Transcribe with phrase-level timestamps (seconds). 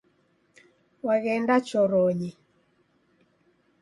[1.07, 2.31] Waghenda choronyi